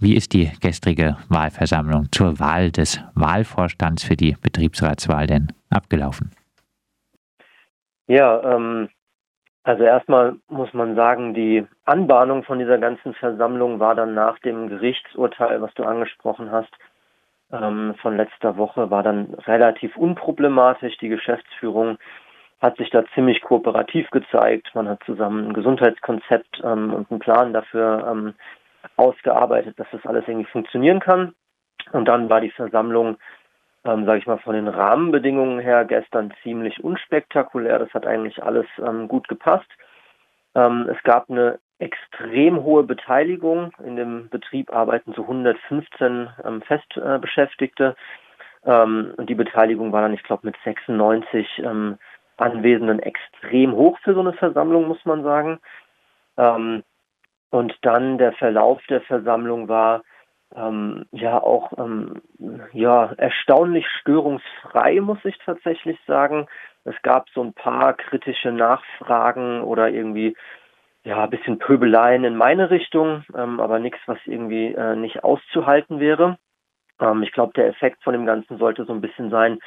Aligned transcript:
wie 0.00 0.16
ist 0.16 0.32
die 0.32 0.50
gestrige 0.60 1.16
Wahlversammlung 1.28 2.10
zur 2.10 2.40
Wahl 2.40 2.70
des 2.70 3.00
Wahlvorstands 3.14 4.02
für 4.02 4.16
die 4.16 4.36
Betriebsratswahl 4.40 5.26
denn 5.26 5.48
abgelaufen? 5.70 6.30
Ja, 8.06 8.42
ähm, 8.42 8.88
also 9.62 9.84
erstmal 9.84 10.36
muss 10.48 10.72
man 10.72 10.96
sagen, 10.96 11.34
die 11.34 11.66
Anbahnung 11.84 12.44
von 12.44 12.58
dieser 12.58 12.78
ganzen 12.78 13.14
Versammlung 13.14 13.78
war 13.78 13.94
dann 13.94 14.14
nach 14.14 14.38
dem 14.40 14.68
Gerichtsurteil, 14.68 15.60
was 15.60 15.72
du 15.74 15.84
angesprochen 15.84 16.50
hast, 16.50 16.72
ähm, 17.52 17.94
von 18.00 18.16
letzter 18.16 18.56
Woche, 18.56 18.90
war 18.90 19.02
dann 19.02 19.34
relativ 19.46 19.96
unproblematisch. 19.96 20.96
Die 20.98 21.08
Geschäftsführung 21.08 21.98
hat 22.60 22.76
sich 22.76 22.90
da 22.90 23.04
ziemlich 23.14 23.42
kooperativ 23.42 24.10
gezeigt. 24.10 24.74
Man 24.74 24.88
hat 24.88 25.02
zusammen 25.04 25.48
ein 25.48 25.52
Gesundheitskonzept 25.52 26.62
ähm, 26.64 26.92
und 26.92 27.10
einen 27.10 27.20
Plan 27.20 27.52
dafür 27.52 28.06
ähm, 28.10 28.34
ausgearbeitet, 28.96 29.78
dass 29.78 29.86
das 29.92 30.04
alles 30.06 30.26
irgendwie 30.26 30.50
funktionieren 30.50 31.00
kann. 31.00 31.34
Und 31.92 32.06
dann 32.06 32.28
war 32.28 32.40
die 32.40 32.50
Versammlung, 32.50 33.16
ähm, 33.84 34.04
sage 34.04 34.18
ich 34.18 34.26
mal, 34.26 34.38
von 34.38 34.54
den 34.54 34.68
Rahmenbedingungen 34.68 35.60
her 35.60 35.84
gestern 35.84 36.32
ziemlich 36.42 36.82
unspektakulär. 36.82 37.78
Das 37.78 37.92
hat 37.94 38.06
eigentlich 38.06 38.42
alles 38.42 38.66
ähm, 38.78 39.08
gut 39.08 39.28
gepasst. 39.28 39.68
Ähm, 40.54 40.88
es 40.90 41.02
gab 41.02 41.30
eine 41.30 41.58
extrem 41.78 42.62
hohe 42.62 42.82
Beteiligung. 42.82 43.72
In 43.84 43.96
dem 43.96 44.28
Betrieb 44.28 44.72
arbeiten 44.72 45.12
so 45.14 45.22
115 45.22 46.28
ähm, 46.44 46.62
Festbeschäftigte. 46.62 47.96
Ähm, 48.64 49.14
und 49.16 49.30
die 49.30 49.34
Beteiligung 49.34 49.92
war 49.92 50.02
dann, 50.02 50.14
ich 50.14 50.22
glaube, 50.22 50.46
mit 50.46 50.56
96 50.64 51.62
ähm, 51.64 51.98
Anwesenden 52.36 53.00
extrem 53.00 53.72
hoch 53.72 53.98
für 54.02 54.14
so 54.14 54.20
eine 54.20 54.32
Versammlung, 54.32 54.88
muss 54.88 55.04
man 55.04 55.22
sagen. 55.22 55.58
Ähm, 56.36 56.82
und 57.50 57.76
dann 57.82 58.18
der 58.18 58.32
Verlauf 58.32 58.80
der 58.88 59.00
Versammlung 59.02 59.68
war 59.68 60.02
ähm, 60.54 61.04
ja 61.12 61.40
auch 61.42 61.72
ähm, 61.78 62.22
ja 62.72 63.12
erstaunlich 63.16 63.86
störungsfrei, 64.00 65.00
muss 65.00 65.24
ich 65.24 65.38
tatsächlich 65.44 65.98
sagen. 66.06 66.46
Es 66.84 67.00
gab 67.02 67.28
so 67.30 67.42
ein 67.42 67.52
paar 67.52 67.94
kritische 67.94 68.52
Nachfragen 68.52 69.62
oder 69.62 69.90
irgendwie 69.90 70.36
ja 71.04 71.24
ein 71.24 71.30
bisschen 71.30 71.58
Pöbeleien 71.58 72.24
in 72.24 72.36
meine 72.36 72.70
Richtung, 72.70 73.24
ähm, 73.36 73.60
aber 73.60 73.78
nichts, 73.78 74.00
was 74.06 74.18
irgendwie 74.24 74.74
äh, 74.74 74.96
nicht 74.96 75.24
auszuhalten 75.24 76.00
wäre. 76.00 76.38
Ähm, 77.00 77.22
ich 77.22 77.32
glaube, 77.32 77.52
der 77.54 77.68
Effekt 77.68 78.02
von 78.02 78.12
dem 78.12 78.26
Ganzen 78.26 78.58
sollte 78.58 78.84
so 78.84 78.92
ein 78.92 79.00
bisschen 79.00 79.30
sein, 79.30 79.58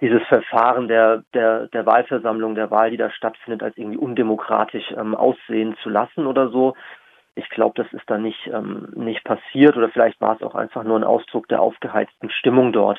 dieses 0.00 0.22
Verfahren 0.28 0.86
der, 0.86 1.24
der, 1.34 1.66
der 1.68 1.84
Wahlversammlung, 1.84 2.54
der 2.54 2.70
Wahl, 2.70 2.90
die 2.90 2.96
da 2.96 3.10
stattfindet, 3.10 3.62
als 3.62 3.76
irgendwie 3.76 3.98
undemokratisch 3.98 4.92
ähm, 4.96 5.14
aussehen 5.14 5.76
zu 5.82 5.90
lassen 5.90 6.26
oder 6.26 6.50
so. 6.50 6.74
Ich 7.38 7.48
glaube, 7.50 7.82
das 7.82 7.92
ist 7.92 8.08
da 8.08 8.18
nicht, 8.18 8.50
ähm, 8.52 8.88
nicht 8.96 9.22
passiert 9.24 9.76
oder 9.76 9.88
vielleicht 9.88 10.20
war 10.20 10.34
es 10.36 10.42
auch 10.42 10.54
einfach 10.54 10.82
nur 10.82 10.98
ein 10.98 11.04
Ausdruck 11.04 11.48
der 11.48 11.60
aufgeheizten 11.60 12.30
Stimmung 12.30 12.72
dort. 12.72 12.98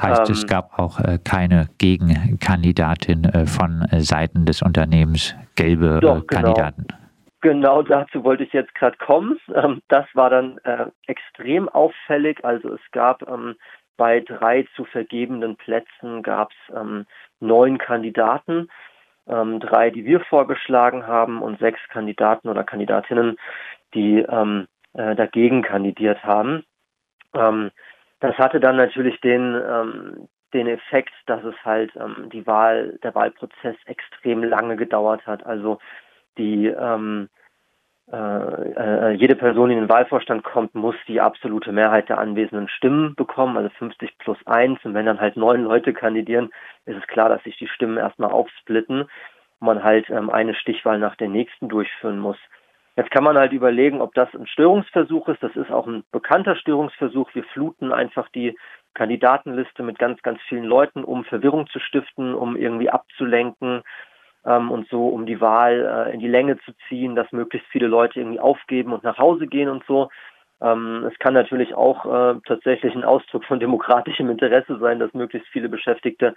Heißt, 0.00 0.28
ähm, 0.28 0.32
es 0.32 0.46
gab 0.46 0.78
auch 0.78 1.00
äh, 1.00 1.18
keine 1.18 1.68
Gegenkandidatin 1.78 3.24
äh, 3.24 3.46
von 3.46 3.82
äh, 3.90 4.00
Seiten 4.00 4.46
des 4.46 4.62
Unternehmens, 4.62 5.34
gelbe 5.56 5.96
äh, 5.96 6.00
doch, 6.00 6.26
genau. 6.26 6.42
Kandidaten. 6.42 6.86
Genau 7.42 7.82
dazu 7.82 8.22
wollte 8.22 8.44
ich 8.44 8.52
jetzt 8.52 8.74
gerade 8.74 8.96
kommen. 8.98 9.38
Ähm, 9.54 9.82
das 9.88 10.06
war 10.14 10.30
dann 10.30 10.58
äh, 10.58 10.86
extrem 11.06 11.68
auffällig. 11.68 12.44
Also 12.44 12.74
es 12.74 12.80
gab 12.92 13.28
ähm, 13.28 13.56
bei 13.96 14.20
drei 14.20 14.66
zu 14.76 14.84
vergebenden 14.84 15.56
Plätzen 15.56 16.22
gab 16.22 16.50
es 16.52 16.76
ähm, 16.76 17.06
neun 17.40 17.78
Kandidaten, 17.78 18.68
ähm, 19.30 19.60
drei, 19.60 19.90
die 19.90 20.04
wir 20.04 20.20
vorgeschlagen 20.20 21.06
haben 21.06 21.42
und 21.42 21.58
sechs 21.58 21.80
Kandidaten 21.88 22.48
oder 22.48 22.64
Kandidatinnen, 22.64 23.36
die 23.94 24.18
ähm, 24.20 24.66
äh, 24.94 25.14
dagegen 25.14 25.62
kandidiert 25.62 26.22
haben. 26.24 26.64
Ähm, 27.34 27.70
das 28.20 28.36
hatte 28.36 28.60
dann 28.60 28.76
natürlich 28.76 29.20
den, 29.20 29.54
ähm, 29.54 30.28
den 30.52 30.66
Effekt, 30.66 31.12
dass 31.26 31.42
es 31.44 31.54
halt 31.64 31.92
ähm, 31.96 32.28
die 32.32 32.46
Wahl, 32.46 32.98
der 33.02 33.14
Wahlprozess 33.14 33.76
extrem 33.86 34.42
lange 34.42 34.76
gedauert 34.76 35.26
hat. 35.26 35.46
Also 35.46 35.78
die 36.36 36.66
ähm, 36.66 37.28
äh, 38.12 38.16
äh, 38.16 39.10
jede 39.12 39.36
Person, 39.36 39.68
die 39.68 39.76
in 39.76 39.82
den 39.82 39.88
Wahlvorstand 39.88 40.42
kommt, 40.42 40.74
muss 40.74 40.96
die 41.06 41.20
absolute 41.20 41.70
Mehrheit 41.70 42.08
der 42.08 42.18
anwesenden 42.18 42.68
Stimmen 42.68 43.14
bekommen, 43.14 43.56
also 43.56 43.70
50 43.78 44.18
plus 44.18 44.38
1. 44.46 44.84
Und 44.84 44.94
wenn 44.94 45.06
dann 45.06 45.20
halt 45.20 45.36
neun 45.36 45.64
Leute 45.64 45.92
kandidieren, 45.92 46.50
ist 46.86 46.96
es 46.96 47.06
klar, 47.06 47.28
dass 47.28 47.42
sich 47.44 47.56
die 47.58 47.68
Stimmen 47.68 47.98
erstmal 47.98 48.30
aufsplitten 48.30 49.02
und 49.02 49.08
man 49.60 49.84
halt 49.84 50.10
ähm, 50.10 50.28
eine 50.28 50.54
Stichwahl 50.54 50.98
nach 50.98 51.14
der 51.16 51.28
nächsten 51.28 51.68
durchführen 51.68 52.18
muss. 52.18 52.38
Jetzt 52.96 53.12
kann 53.12 53.24
man 53.24 53.38
halt 53.38 53.52
überlegen, 53.52 54.00
ob 54.00 54.14
das 54.14 54.28
ein 54.34 54.46
Störungsversuch 54.46 55.28
ist. 55.28 55.42
Das 55.42 55.54
ist 55.54 55.70
auch 55.70 55.86
ein 55.86 56.02
bekannter 56.10 56.56
Störungsversuch. 56.56 57.30
Wir 57.34 57.44
fluten 57.44 57.92
einfach 57.92 58.28
die 58.30 58.58
Kandidatenliste 58.94 59.84
mit 59.84 59.98
ganz, 59.98 60.20
ganz 60.22 60.40
vielen 60.48 60.64
Leuten, 60.64 61.04
um 61.04 61.24
Verwirrung 61.24 61.68
zu 61.68 61.78
stiften, 61.78 62.34
um 62.34 62.56
irgendwie 62.56 62.90
abzulenken, 62.90 63.82
ähm, 64.44 64.70
und 64.70 64.88
so, 64.88 65.08
um 65.08 65.26
die 65.26 65.40
Wahl 65.40 66.06
äh, 66.08 66.14
in 66.14 66.20
die 66.20 66.28
Länge 66.28 66.58
zu 66.60 66.72
ziehen, 66.88 67.14
dass 67.14 67.30
möglichst 67.32 67.68
viele 67.68 67.86
Leute 67.86 68.20
irgendwie 68.20 68.40
aufgeben 68.40 68.92
und 68.92 69.02
nach 69.04 69.18
Hause 69.18 69.46
gehen 69.46 69.68
und 69.68 69.84
so. 69.86 70.08
Ähm, 70.60 71.08
es 71.10 71.18
kann 71.18 71.34
natürlich 71.34 71.74
auch 71.74 72.04
äh, 72.06 72.40
tatsächlich 72.46 72.94
ein 72.94 73.04
Ausdruck 73.04 73.44
von 73.44 73.60
demokratischem 73.60 74.30
Interesse 74.30 74.78
sein, 74.78 74.98
dass 74.98 75.12
möglichst 75.14 75.48
viele 75.48 75.68
Beschäftigte 75.68 76.34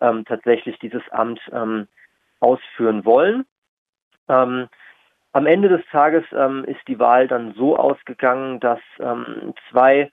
ähm, 0.00 0.24
tatsächlich 0.24 0.78
dieses 0.78 1.02
Amt 1.10 1.40
ähm, 1.52 1.88
ausführen 2.40 3.04
wollen. 3.04 3.44
Ähm, 4.28 4.68
am 5.32 5.46
Ende 5.46 5.68
des 5.68 5.84
Tages 5.90 6.24
ähm, 6.32 6.64
ist 6.64 6.86
die 6.88 6.98
Wahl 6.98 7.26
dann 7.26 7.54
so 7.54 7.76
ausgegangen, 7.76 8.60
dass 8.60 8.80
ähm, 8.98 9.54
zwei 9.70 10.10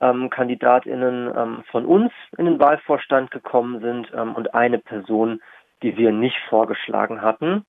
KandidatInnen 0.00 1.62
von 1.70 1.86
uns 1.86 2.10
in 2.36 2.46
den 2.46 2.58
Wahlvorstand 2.58 3.30
gekommen 3.30 3.80
sind 3.80 4.10
und 4.10 4.52
eine 4.52 4.78
Person 4.78 5.40
die 5.82 5.96
wir 5.96 6.12
nicht 6.12 6.38
vorgeschlagen 6.48 7.22
hatten. 7.22 7.64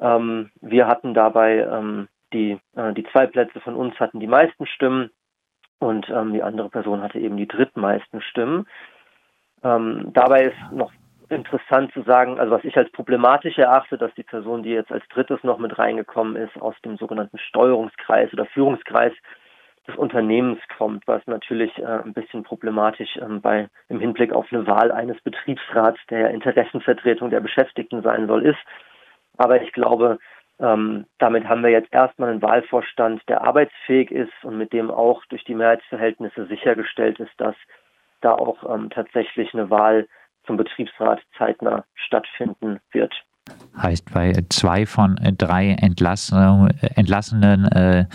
Ähm, 0.00 0.50
wir 0.60 0.86
hatten 0.86 1.14
dabei 1.14 1.58
ähm, 1.58 2.08
die, 2.32 2.58
äh, 2.76 2.92
die 2.92 3.04
zwei 3.12 3.26
Plätze 3.26 3.60
von 3.60 3.74
uns 3.74 3.98
hatten 3.98 4.20
die 4.20 4.26
meisten 4.26 4.66
Stimmen 4.66 5.10
und 5.78 6.08
ähm, 6.10 6.32
die 6.32 6.42
andere 6.42 6.68
Person 6.68 7.02
hatte 7.02 7.18
eben 7.18 7.36
die 7.36 7.48
drittmeisten 7.48 8.20
Stimmen. 8.20 8.66
Ähm, 9.62 10.10
dabei 10.12 10.44
ist 10.44 10.72
noch 10.72 10.92
interessant 11.28 11.92
zu 11.92 12.02
sagen, 12.02 12.38
also 12.38 12.52
was 12.52 12.64
ich 12.64 12.76
als 12.76 12.90
problematisch 12.92 13.58
erachte, 13.58 13.98
dass 13.98 14.14
die 14.14 14.22
Person, 14.22 14.62
die 14.62 14.70
jetzt 14.70 14.92
als 14.92 15.06
drittes 15.08 15.42
noch 15.42 15.58
mit 15.58 15.78
reingekommen 15.78 16.36
ist, 16.36 16.56
aus 16.60 16.74
dem 16.84 16.96
sogenannten 16.96 17.38
Steuerungskreis 17.38 18.32
oder 18.32 18.46
Führungskreis 18.46 19.12
des 19.88 19.96
Unternehmens 19.96 20.60
kommt, 20.76 21.06
was 21.06 21.26
natürlich 21.26 21.76
äh, 21.78 21.84
ein 21.84 22.12
bisschen 22.12 22.44
problematisch 22.44 23.16
ähm, 23.16 23.40
bei 23.40 23.68
im 23.88 23.98
Hinblick 23.98 24.32
auf 24.32 24.46
eine 24.52 24.66
Wahl 24.66 24.92
eines 24.92 25.20
Betriebsrats, 25.22 25.98
der 26.10 26.30
Interessenvertretung 26.30 27.30
der 27.30 27.40
Beschäftigten 27.40 28.02
sein 28.02 28.26
soll, 28.26 28.44
ist. 28.44 28.58
Aber 29.38 29.62
ich 29.62 29.72
glaube, 29.72 30.18
ähm, 30.60 31.06
damit 31.18 31.48
haben 31.48 31.62
wir 31.62 31.70
jetzt 31.70 31.92
erstmal 31.92 32.30
einen 32.30 32.42
Wahlvorstand, 32.42 33.22
der 33.28 33.42
arbeitsfähig 33.42 34.10
ist 34.10 34.32
und 34.42 34.58
mit 34.58 34.72
dem 34.72 34.90
auch 34.90 35.24
durch 35.26 35.44
die 35.44 35.54
Mehrheitsverhältnisse 35.54 36.46
sichergestellt 36.46 37.18
ist, 37.20 37.32
dass 37.38 37.54
da 38.20 38.32
auch 38.32 38.68
ähm, 38.72 38.90
tatsächlich 38.90 39.54
eine 39.54 39.70
Wahl 39.70 40.06
zum 40.44 40.56
Betriebsrat 40.56 41.20
zeitnah 41.36 41.84
stattfinden 41.94 42.80
wird. 42.90 43.14
Heißt, 43.80 44.12
bei 44.12 44.32
zwei 44.50 44.86
von 44.86 45.16
drei 45.38 45.76
Entlassung, 45.80 46.68
Entlassenen 46.96 47.64
äh, 47.66 48.06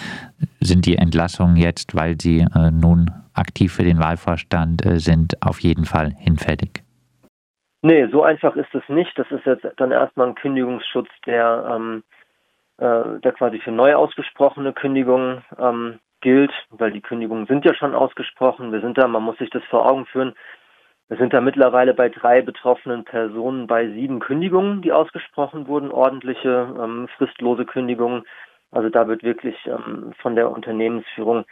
sind 0.60 0.86
die 0.86 0.98
Entlassungen 0.98 1.56
jetzt, 1.56 1.96
weil 1.96 2.20
sie 2.20 2.40
äh, 2.40 2.72
nun 2.72 3.12
aktiv 3.34 3.74
für 3.74 3.84
den 3.84 4.00
Wahlvorstand 4.00 4.86
äh, 4.86 5.00
sind, 5.00 5.42
auf 5.42 5.60
jeden 5.62 5.86
Fall 5.86 6.12
hinfällig. 6.18 6.84
Nee, 7.82 8.08
so 8.08 8.24
einfach 8.24 8.56
ist 8.56 8.74
es 8.74 8.88
nicht. 8.88 9.18
Das 9.18 9.30
ist 9.30 9.46
jetzt 9.46 9.66
dann 9.78 9.92
erstmal 9.92 10.28
ein 10.28 10.36
Kündigungsschutz, 10.36 11.10
der, 11.26 11.70
ähm, 11.70 12.04
äh, 12.78 13.20
der 13.22 13.32
quasi 13.34 13.60
für 13.60 13.72
neu 13.72 13.96
ausgesprochene 13.96 14.74
Kündigungen 14.74 15.44
ähm, 15.60 16.00
gilt, 16.22 16.54
weil 16.70 16.92
die 16.92 17.02
Kündigungen 17.02 17.46
sind 17.46 17.66
ja 17.66 17.74
schon 17.76 17.94
ausgesprochen. 17.94 18.72
Wir 18.72 18.80
sind 18.82 18.98
da, 18.98 19.08
man 19.08 19.24
muss 19.24 19.38
sich 19.38 19.50
das 19.50 19.64
vor 19.66 19.90
Augen 19.90 20.06
führen, 20.06 20.34
wir 21.14 21.20
sind 21.20 21.32
da 21.32 21.42
mittlerweile 21.42 21.94
bei 21.94 22.10
drei 22.10 22.42
betroffenen 22.42 23.04
Personen 23.04 23.68
bei 23.68 23.88
sieben 23.88 24.20
Kündigungen, 24.20 24.82
die 24.82 24.92
ausgesprochen 24.92 25.68
wurden, 25.68 25.92
ordentliche, 25.92 26.76
ähm, 26.82 27.08
fristlose 27.18 27.66
Kündigungen. 27.66 28.24
Also 28.72 28.90
da 28.90 29.08
wird 29.08 29.22
wirklich 29.22 29.56
ähm, 29.68 30.14
von 30.18 30.36
der 30.36 30.50
Unternehmensführung 30.50 31.46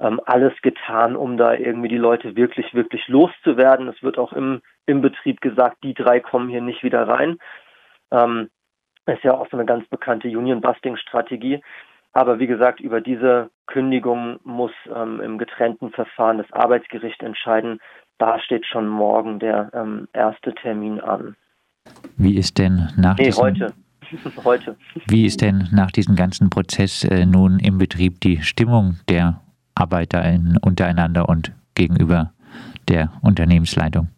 ähm, 0.00 0.20
alles 0.26 0.54
getan, 0.60 1.14
um 1.14 1.36
da 1.36 1.54
irgendwie 1.54 1.86
die 1.86 1.98
Leute 1.98 2.34
wirklich, 2.34 2.74
wirklich 2.74 3.06
loszuwerden. 3.06 3.86
Es 3.86 4.02
wird 4.02 4.18
auch 4.18 4.32
im, 4.32 4.60
im 4.86 5.02
Betrieb 5.02 5.40
gesagt, 5.40 5.84
die 5.84 5.94
drei 5.94 6.18
kommen 6.18 6.48
hier 6.48 6.60
nicht 6.60 6.82
wieder 6.82 7.06
rein. 7.06 7.38
Ähm, 8.10 8.50
ist 9.06 9.22
ja 9.22 9.34
auch 9.34 9.48
so 9.48 9.56
eine 9.56 9.66
ganz 9.66 9.86
bekannte 9.88 10.26
Union-Busting-Strategie. 10.26 11.62
Aber 12.12 12.40
wie 12.40 12.48
gesagt, 12.48 12.80
über 12.80 13.00
diese 13.00 13.50
Kündigung 13.66 14.40
muss 14.42 14.72
ähm, 14.92 15.20
im 15.20 15.38
getrennten 15.38 15.90
Verfahren 15.92 16.38
das 16.38 16.50
Arbeitsgericht 16.50 17.22
entscheiden. 17.22 17.78
Da 18.18 18.38
steht 18.40 18.66
schon 18.66 18.88
morgen 18.88 19.38
der 19.38 19.70
ähm, 19.74 20.08
erste 20.12 20.54
Termin 20.54 21.00
an. 21.00 21.36
Wie 22.16 22.36
ist 22.36 22.58
denn 22.58 22.88
nach 22.96 23.16
nee, 23.18 23.24
diesem, 23.24 23.42
heute. 23.42 23.72
heute. 24.44 24.76
Wie 25.08 25.26
ist 25.26 25.42
denn 25.42 25.68
nach 25.72 25.90
diesem 25.90 26.16
ganzen 26.16 26.50
Prozess 26.50 27.04
äh, 27.04 27.26
nun 27.26 27.58
im 27.58 27.78
Betrieb 27.78 28.20
die 28.20 28.42
Stimmung 28.42 28.98
der 29.08 29.40
Arbeiter 29.74 30.24
in, 30.24 30.56
untereinander 30.62 31.28
und 31.28 31.52
gegenüber 31.74 32.32
der 32.88 33.12
Unternehmensleitung? 33.22 34.08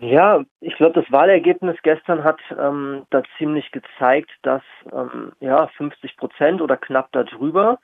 Ja, 0.00 0.42
ich 0.60 0.74
glaube, 0.76 0.98
das 1.00 1.12
Wahlergebnis 1.12 1.76
gestern 1.82 2.24
hat 2.24 2.38
ähm, 2.58 3.02
da 3.10 3.22
ziemlich 3.36 3.70
gezeigt, 3.70 4.30
dass 4.42 4.62
ähm, 4.92 5.32
ja 5.40 5.66
50 5.76 6.16
Prozent 6.16 6.62
oder 6.62 6.78
knapp 6.78 7.12
darüber 7.12 7.78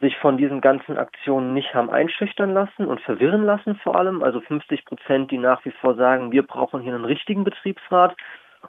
sich 0.00 0.16
von 0.18 0.36
diesen 0.36 0.60
ganzen 0.60 0.98
Aktionen 0.98 1.54
nicht 1.54 1.74
haben 1.74 1.90
einschüchtern 1.90 2.52
lassen 2.52 2.86
und 2.86 3.00
verwirren 3.00 3.44
lassen 3.44 3.76
vor 3.76 3.96
allem. 3.96 4.22
Also 4.22 4.40
50 4.40 4.84
Prozent, 4.84 5.30
die 5.30 5.38
nach 5.38 5.64
wie 5.64 5.70
vor 5.80 5.94
sagen, 5.94 6.32
wir 6.32 6.42
brauchen 6.42 6.80
hier 6.82 6.94
einen 6.94 7.04
richtigen 7.04 7.44
Betriebsrat 7.44 8.16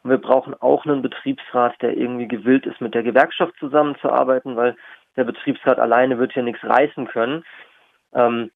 und 0.03 0.09
wir 0.09 0.17
brauchen 0.17 0.53
auch 0.53 0.85
einen 0.85 1.01
Betriebsrat, 1.01 1.81
der 1.81 1.97
irgendwie 1.97 2.27
gewillt 2.27 2.65
ist, 2.65 2.81
mit 2.81 2.93
der 2.93 3.03
Gewerkschaft 3.03 3.53
zusammenzuarbeiten, 3.59 4.55
weil 4.55 4.75
der 5.15 5.23
Betriebsrat 5.23 5.79
alleine 5.79 6.19
wird 6.19 6.33
hier 6.33 6.43
nichts 6.43 6.63
reißen 6.63 7.07
können. 7.07 7.43
Ähm, 8.13 8.51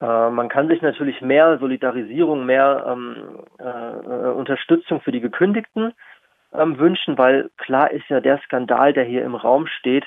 äh, 0.00 0.30
man 0.30 0.48
kann 0.48 0.68
sich 0.68 0.82
natürlich 0.82 1.20
mehr 1.20 1.58
Solidarisierung, 1.58 2.46
mehr 2.46 2.84
ähm, 2.86 3.40
äh, 3.58 4.28
Unterstützung 4.30 5.00
für 5.00 5.12
die 5.12 5.20
Gekündigten 5.20 5.92
ähm, 6.52 6.78
wünschen, 6.78 7.18
weil 7.18 7.50
klar 7.56 7.90
ist 7.90 8.08
ja 8.08 8.20
der 8.20 8.38
Skandal, 8.38 8.92
der 8.92 9.04
hier 9.04 9.24
im 9.24 9.34
Raum 9.34 9.66
steht, 9.66 10.04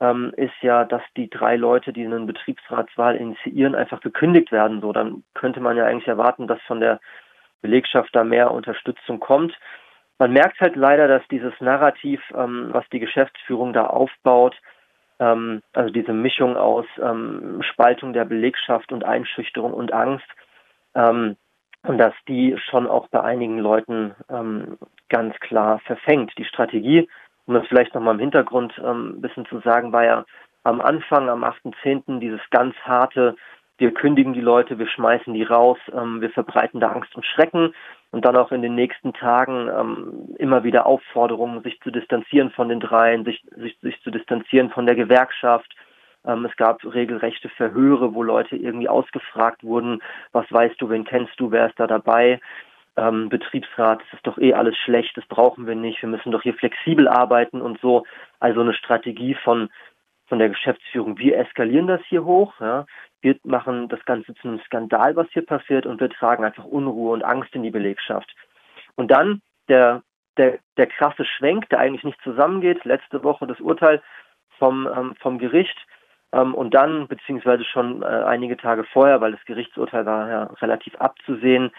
ähm, 0.00 0.32
ist 0.36 0.54
ja, 0.62 0.84
dass 0.84 1.02
die 1.16 1.28
drei 1.28 1.56
Leute, 1.56 1.92
die 1.92 2.04
einen 2.04 2.26
Betriebsratswahl 2.26 3.16
initiieren, 3.16 3.74
einfach 3.74 4.00
gekündigt 4.00 4.50
werden. 4.50 4.80
So, 4.80 4.92
dann 4.92 5.24
könnte 5.34 5.60
man 5.60 5.76
ja 5.76 5.84
eigentlich 5.84 6.08
erwarten, 6.08 6.46
dass 6.46 6.60
von 6.62 6.80
der 6.80 7.00
Belegschaft 7.62 8.14
da 8.14 8.24
mehr 8.24 8.50
Unterstützung 8.50 9.20
kommt. 9.20 9.58
Man 10.18 10.32
merkt 10.32 10.60
halt 10.60 10.76
leider, 10.76 11.08
dass 11.08 11.26
dieses 11.28 11.52
Narrativ, 11.60 12.22
ähm, 12.34 12.68
was 12.72 12.88
die 12.90 13.00
Geschäftsführung 13.00 13.72
da 13.72 13.86
aufbaut, 13.86 14.56
ähm, 15.18 15.62
also 15.74 15.90
diese 15.90 16.12
Mischung 16.12 16.56
aus 16.56 16.86
ähm, 17.00 17.62
Spaltung 17.62 18.12
der 18.12 18.24
Belegschaft 18.24 18.92
und 18.92 19.04
Einschüchterung 19.04 19.72
und 19.72 19.92
Angst, 19.92 20.26
ähm, 20.94 21.36
und 21.82 21.98
dass 21.98 22.14
die 22.28 22.56
schon 22.58 22.86
auch 22.86 23.08
bei 23.08 23.22
einigen 23.22 23.58
Leuten 23.58 24.14
ähm, 24.28 24.76
ganz 25.08 25.34
klar 25.40 25.78
verfängt. 25.80 26.32
Die 26.36 26.44
Strategie, 26.44 27.08
um 27.50 27.54
das 27.54 27.66
vielleicht 27.66 27.96
nochmal 27.96 28.14
im 28.14 28.20
Hintergrund 28.20 28.72
ähm, 28.78 29.16
ein 29.16 29.20
bisschen 29.20 29.44
zu 29.46 29.58
sagen, 29.58 29.92
war 29.92 30.04
ja 30.04 30.24
am 30.62 30.80
Anfang, 30.80 31.28
am 31.28 31.42
8.10., 31.42 32.20
dieses 32.20 32.40
ganz 32.50 32.76
harte, 32.84 33.34
wir 33.78 33.92
kündigen 33.92 34.34
die 34.34 34.40
Leute, 34.40 34.78
wir 34.78 34.86
schmeißen 34.86 35.34
die 35.34 35.42
raus, 35.42 35.78
ähm, 35.92 36.20
wir 36.20 36.30
verbreiten 36.30 36.78
da 36.78 36.92
Angst 36.92 37.12
und 37.16 37.26
Schrecken 37.26 37.74
und 38.12 38.24
dann 38.24 38.36
auch 38.36 38.52
in 38.52 38.62
den 38.62 38.76
nächsten 38.76 39.12
Tagen 39.14 39.68
ähm, 39.68 40.36
immer 40.38 40.62
wieder 40.62 40.86
Aufforderungen, 40.86 41.60
sich 41.64 41.80
zu 41.80 41.90
distanzieren 41.90 42.52
von 42.52 42.68
den 42.68 42.78
dreien, 42.78 43.24
sich, 43.24 43.42
sich, 43.56 43.76
sich 43.80 44.00
zu 44.02 44.12
distanzieren 44.12 44.70
von 44.70 44.86
der 44.86 44.94
Gewerkschaft. 44.94 45.74
Ähm, 46.24 46.44
es 46.44 46.54
gab 46.54 46.84
regelrechte 46.84 47.48
Verhöre, 47.48 48.14
wo 48.14 48.22
Leute 48.22 48.54
irgendwie 48.54 48.88
ausgefragt 48.88 49.64
wurden, 49.64 50.02
was 50.30 50.46
weißt 50.52 50.80
du, 50.80 50.88
wen 50.88 51.04
kennst 51.04 51.32
du, 51.40 51.50
wer 51.50 51.66
ist 51.66 51.80
da 51.80 51.88
dabei? 51.88 52.38
Ähm, 52.96 53.28
Betriebsrat, 53.28 54.00
das 54.00 54.12
ist 54.14 54.26
doch 54.26 54.38
eh 54.38 54.54
alles 54.54 54.76
schlecht, 54.76 55.16
das 55.16 55.24
brauchen 55.26 55.66
wir 55.66 55.74
nicht, 55.74 56.02
wir 56.02 56.08
müssen 56.08 56.32
doch 56.32 56.42
hier 56.42 56.54
flexibel 56.54 57.08
arbeiten 57.08 57.60
und 57.60 57.80
so. 57.80 58.04
Also 58.40 58.60
eine 58.60 58.74
Strategie 58.74 59.34
von 59.34 59.70
von 60.30 60.38
der 60.38 60.48
Geschäftsführung, 60.48 61.18
wir 61.18 61.36
eskalieren 61.38 61.88
das 61.88 62.00
hier 62.08 62.24
hoch, 62.24 62.54
ja, 62.60 62.86
wir 63.20 63.36
machen 63.42 63.88
das 63.88 64.02
Ganze 64.04 64.32
zu 64.34 64.46
einem 64.46 64.60
Skandal, 64.60 65.16
was 65.16 65.26
hier 65.32 65.44
passiert, 65.44 65.86
und 65.86 66.00
wir 66.00 66.08
tragen 66.08 66.44
einfach 66.44 66.64
Unruhe 66.64 67.12
und 67.12 67.24
Angst 67.24 67.52
in 67.54 67.64
die 67.64 67.72
Belegschaft. 67.72 68.32
Und 68.94 69.10
dann 69.10 69.42
der, 69.68 70.02
der, 70.36 70.60
der 70.76 70.86
krasse 70.86 71.24
Schwenk, 71.24 71.68
der 71.70 71.80
eigentlich 71.80 72.04
nicht 72.04 72.22
zusammengeht, 72.22 72.84
letzte 72.84 73.24
Woche 73.24 73.48
das 73.48 73.58
Urteil 73.58 74.00
vom, 74.56 74.86
ähm, 74.86 75.16
vom 75.20 75.38
Gericht, 75.38 75.76
ähm, 76.32 76.54
und 76.54 76.74
dann, 76.74 77.08
beziehungsweise 77.08 77.64
schon 77.64 78.02
äh, 78.02 78.06
einige 78.06 78.56
Tage 78.56 78.84
vorher, 78.84 79.20
weil 79.20 79.32
das 79.32 79.44
Gerichtsurteil 79.46 80.06
war 80.06 80.28
ja 80.28 80.42
relativ 80.62 80.94
abzusehen, 80.96 81.72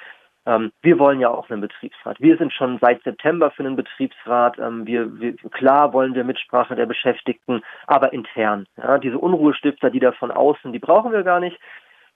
wir 0.44 0.98
wollen 0.98 1.20
ja 1.20 1.30
auch 1.30 1.50
einen 1.50 1.62
Betriebsrat. 1.62 2.20
Wir 2.20 2.38
sind 2.38 2.52
schon 2.52 2.80
seit 2.82 3.04
September 3.04 3.52
für 3.52 3.64
einen 3.64 3.76
Betriebsrat. 3.76 4.58
Ähm, 4.58 4.88
wir, 4.88 5.20
wir, 5.20 5.36
klar 5.52 5.94
wollen 5.94 6.16
wir 6.16 6.24
Mitsprache 6.24 6.76
der 6.76 6.88
Beschäftigten, 6.88 7.62
aber 7.86 8.12
intern. 8.12 8.66
Ja, 8.76 8.98
diese 8.98 9.20
Unruhestifter, 9.20 9.92
die 9.92 10.00
da 10.00 10.12
von 10.14 10.32
außen, 10.32 10.74
die 10.74 10.80
brauchen 10.80 11.12
wir 11.12 11.24
gar 11.24 11.40
nicht. 11.40 11.60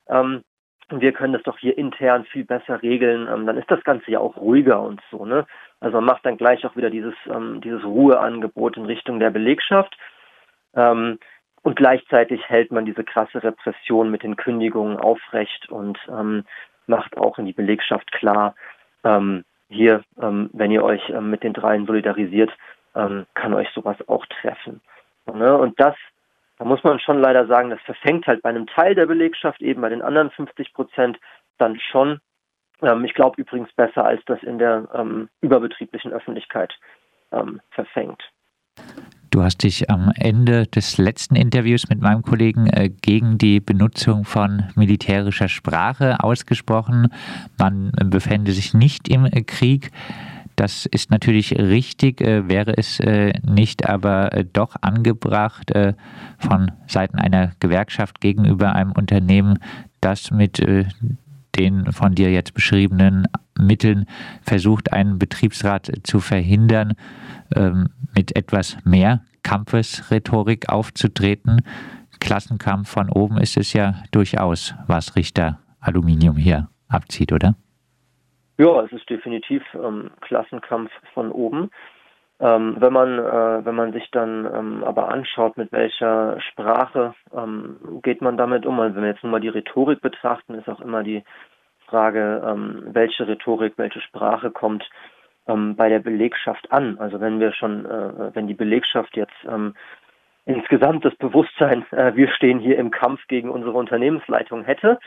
Ähm, 0.09 0.43
wir 0.89 1.13
können 1.13 1.33
das 1.33 1.43
doch 1.43 1.57
hier 1.57 1.77
intern 1.77 2.25
viel 2.25 2.45
besser 2.45 2.81
regeln. 2.81 3.27
Ähm, 3.27 3.45
dann 3.45 3.57
ist 3.57 3.69
das 3.69 3.83
Ganze 3.83 4.11
ja 4.11 4.19
auch 4.19 4.37
ruhiger 4.37 4.81
und 4.81 5.01
so. 5.11 5.25
Ne? 5.25 5.45
Also 5.79 5.97
man 5.97 6.05
macht 6.05 6.25
dann 6.25 6.37
gleich 6.37 6.65
auch 6.65 6.75
wieder 6.75 6.89
dieses, 6.89 7.15
ähm, 7.27 7.61
dieses 7.61 7.83
Ruheangebot 7.83 8.77
in 8.77 8.85
Richtung 8.85 9.19
der 9.19 9.29
Belegschaft. 9.29 9.95
Ähm, 10.75 11.19
und 11.63 11.75
gleichzeitig 11.75 12.47
hält 12.47 12.71
man 12.71 12.85
diese 12.85 13.03
krasse 13.03 13.43
Repression 13.43 14.11
mit 14.11 14.21
den 14.21 14.35
Kündigungen 14.35 14.97
aufrecht 14.97 15.69
und 15.69 15.97
ähm, 16.09 16.43
macht 16.87 17.17
auch 17.17 17.37
in 17.37 17.45
die 17.45 17.53
Belegschaft 17.53 18.11
klar, 18.11 18.55
ähm, 19.03 19.43
hier, 19.69 20.03
ähm, 20.21 20.49
wenn 20.53 20.71
ihr 20.71 20.83
euch 20.83 21.09
ähm, 21.09 21.29
mit 21.29 21.43
den 21.43 21.53
dreien 21.53 21.85
solidarisiert, 21.85 22.51
ähm, 22.95 23.25
kann 23.33 23.53
euch 23.53 23.69
sowas 23.73 23.97
auch 24.07 24.25
treffen. 24.27 24.81
Ne? 25.25 25.57
Und 25.57 25.79
das, 25.79 25.95
da 26.57 26.65
muss 26.65 26.83
man 26.83 26.99
schon 26.99 27.19
leider 27.19 27.47
sagen, 27.47 27.69
das 27.69 27.81
verfängt 27.81 28.27
halt 28.27 28.41
bei 28.41 28.49
einem 28.49 28.67
Teil 28.67 28.95
der 28.95 29.07
Belegschaft, 29.07 29.61
eben 29.61 29.81
bei 29.81 29.89
den 29.89 30.01
anderen 30.01 30.29
50 30.31 30.73
Prozent, 30.73 31.19
dann 31.57 31.79
schon. 31.79 32.19
Ähm, 32.81 33.05
ich 33.05 33.13
glaube 33.13 33.41
übrigens 33.41 33.71
besser, 33.73 34.05
als 34.05 34.23
das 34.25 34.41
in 34.43 34.59
der 34.59 34.87
ähm, 34.93 35.29
überbetrieblichen 35.41 36.11
Öffentlichkeit 36.13 36.73
verfängt. 37.71 38.23
Du 39.35 39.43
hast 39.43 39.63
dich 39.63 39.89
am 39.89 40.13
Ende 40.15 40.65
des 40.65 40.97
letzten 40.97 41.35
Interviews 41.35 41.89
mit 41.89 41.99
meinem 41.99 42.21
Kollegen 42.21 42.67
äh, 42.67 42.89
gegen 42.89 43.37
die 43.37 43.59
Benutzung 43.59 44.23
von 44.23 44.63
militärischer 44.75 45.49
Sprache 45.49 46.23
ausgesprochen. 46.23 47.09
Man 47.57 47.91
befände 48.05 48.53
sich 48.53 48.73
nicht 48.73 49.09
im 49.09 49.25
äh, 49.25 49.41
Krieg. 49.41 49.91
Das 50.55 50.85
ist 50.85 51.11
natürlich 51.11 51.51
richtig, 51.51 52.21
äh, 52.21 52.47
wäre 52.47 52.77
es 52.77 53.01
nicht 53.45 53.89
aber 53.89 54.29
doch 54.53 54.77
angebracht 54.79 55.73
von 56.37 56.71
Seiten 56.87 57.19
einer 57.19 57.51
Gewerkschaft 57.59 58.21
gegenüber 58.21 58.73
einem 58.73 58.93
Unternehmen, 58.93 59.59
das 59.99 60.31
mit 60.31 60.65
den 61.55 61.91
von 61.91 62.15
dir 62.15 62.31
jetzt 62.31 62.53
beschriebenen 62.53 63.27
Mitteln 63.57 64.05
versucht, 64.41 64.93
einen 64.93 65.19
Betriebsrat 65.19 65.91
zu 66.03 66.19
verhindern, 66.19 66.93
ähm, 67.55 67.89
mit 68.15 68.35
etwas 68.35 68.77
mehr 68.85 69.21
Kampfesrhetorik 69.43 70.69
aufzutreten. 70.69 71.61
Klassenkampf 72.19 72.89
von 72.89 73.09
oben 73.09 73.37
ist 73.37 73.57
es 73.57 73.73
ja 73.73 74.03
durchaus, 74.11 74.73
was 74.87 75.15
Richter 75.15 75.59
Aluminium 75.79 76.37
hier 76.37 76.69
abzieht, 76.87 77.31
oder? 77.31 77.55
Ja, 78.57 78.81
es 78.83 78.91
ist 78.91 79.09
definitiv 79.09 79.61
ähm, 79.73 80.11
Klassenkampf 80.21 80.91
von 81.13 81.31
oben. 81.31 81.69
Ähm, 82.39 82.75
wenn 82.79 82.91
man 82.91 83.17
äh, 83.17 83.65
wenn 83.65 83.75
man 83.75 83.93
sich 83.93 84.11
dann 84.11 84.45
ähm, 84.45 84.83
aber 84.83 85.09
anschaut, 85.09 85.55
mit 85.55 85.71
welcher 85.71 86.39
Sprache 86.41 87.13
ähm, 87.33 87.77
geht 88.03 88.21
man 88.21 88.35
damit 88.35 88.65
um, 88.65 88.77
also 88.79 88.95
wenn 88.95 89.03
wir 89.03 89.11
jetzt 89.11 89.23
nur 89.23 89.31
mal 89.31 89.39
die 89.39 89.47
Rhetorik 89.49 90.01
betrachten, 90.01 90.55
ist 90.55 90.67
auch 90.67 90.81
immer 90.81 91.03
die 91.03 91.23
Frage, 91.87 92.43
ähm, 92.45 92.83
welche 92.87 93.27
Rhetorik, 93.27 93.73
welche 93.77 94.01
Sprache 94.01 94.51
kommt 94.51 94.89
ähm, 95.47 95.75
bei 95.75 95.87
der 95.87 95.99
Belegschaft 95.99 96.71
an. 96.71 96.97
Also 96.99 97.21
wenn 97.21 97.39
wir 97.39 97.53
schon, 97.53 97.85
äh, 97.85 98.35
wenn 98.35 98.47
die 98.47 98.53
Belegschaft 98.53 99.15
jetzt 99.15 99.35
ähm, 99.47 99.73
insgesamt 100.45 101.05
das 101.05 101.15
Bewusstsein, 101.15 101.85
äh, 101.91 102.15
wir 102.15 102.27
stehen 102.29 102.59
hier 102.59 102.77
im 102.77 102.91
Kampf 102.91 103.21
gegen 103.27 103.49
unsere 103.49 103.73
Unternehmensleitung 103.73 104.63
hätte, 104.63 104.99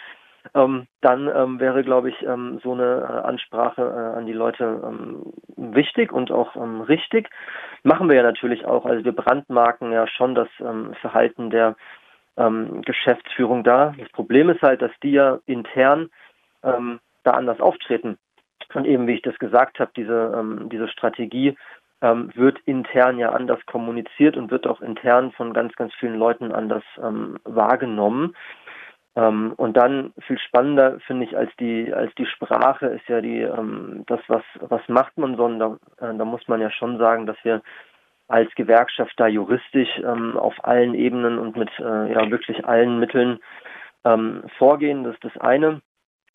ähm, 0.54 0.86
dann 1.00 1.30
ähm, 1.34 1.60
wäre, 1.60 1.82
glaube 1.82 2.10
ich, 2.10 2.22
ähm, 2.22 2.60
so 2.62 2.72
eine 2.72 3.00
äh, 3.02 3.26
Ansprache 3.26 3.82
äh, 3.82 4.18
an 4.18 4.26
die 4.26 4.32
Leute 4.32 4.80
ähm, 4.84 5.32
wichtig 5.56 6.12
und 6.12 6.30
auch 6.30 6.56
ähm, 6.56 6.80
richtig. 6.82 7.28
Machen 7.82 8.08
wir 8.08 8.16
ja 8.16 8.22
natürlich 8.22 8.64
auch. 8.64 8.84
Also 8.84 9.04
wir 9.04 9.12
brandmarken 9.12 9.92
ja 9.92 10.06
schon 10.06 10.34
das 10.34 10.48
ähm, 10.60 10.94
Verhalten 11.00 11.50
der 11.50 11.76
Geschäftsführung 12.84 13.64
da. 13.64 13.96
Das 13.98 14.08
Problem 14.10 14.48
ist 14.48 14.62
halt, 14.62 14.80
dass 14.80 14.92
die 15.02 15.10
ja 15.10 15.40
intern 15.46 16.08
da 16.62 17.30
anders 17.32 17.58
auftreten. 17.58 18.16
Und 18.74 18.86
eben, 18.86 19.08
wie 19.08 19.14
ich 19.14 19.22
das 19.22 19.36
gesagt 19.40 19.80
habe, 19.80 19.90
diese, 19.96 20.68
diese 20.70 20.86
Strategie 20.86 21.56
wird 22.00 22.60
intern 22.64 23.18
ja 23.18 23.30
anders 23.30 23.58
kommuniziert 23.66 24.36
und 24.36 24.52
wird 24.52 24.68
auch 24.68 24.80
intern 24.82 25.32
von 25.32 25.52
ganz, 25.52 25.74
ganz 25.74 25.92
vielen 25.94 26.14
Leuten 26.14 26.52
anders 26.52 26.84
wahrgenommen. 26.96 28.36
Ähm, 29.18 29.52
und 29.56 29.76
dann 29.76 30.12
viel 30.26 30.38
spannender 30.38 31.00
finde 31.00 31.24
ich 31.24 31.36
als 31.36 31.50
die 31.58 31.92
als 31.92 32.14
die 32.14 32.26
Sprache 32.26 32.86
ist 32.86 33.08
ja 33.08 33.20
die 33.20 33.40
ähm, 33.40 34.04
das 34.06 34.20
was 34.28 34.44
was 34.60 34.82
macht 34.86 35.18
man 35.18 35.36
sondern 35.36 35.80
da, 35.98 36.10
äh, 36.10 36.16
da 36.16 36.24
muss 36.24 36.46
man 36.46 36.60
ja 36.60 36.70
schon 36.70 36.98
sagen, 36.98 37.26
dass 37.26 37.36
wir 37.42 37.60
als 38.28 38.54
Gewerkschaft 38.54 39.14
da 39.16 39.26
juristisch 39.26 39.88
ähm, 39.98 40.36
auf 40.36 40.54
allen 40.62 40.94
Ebenen 40.94 41.38
und 41.38 41.56
mit 41.56 41.70
äh, 41.80 42.12
ja 42.12 42.30
wirklich 42.30 42.64
allen 42.64 43.00
Mitteln 43.00 43.40
ähm, 44.04 44.44
vorgehen. 44.56 45.02
Das 45.02 45.14
ist 45.14 45.24
das 45.24 45.36
eine. 45.38 45.80